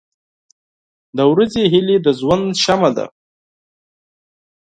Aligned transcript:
•د 1.17 1.19
ورځې 1.31 1.63
هیلې 1.73 1.97
د 2.05 2.07
ژوند 2.19 2.45
شمع 2.63 2.89
ده. 2.97 3.05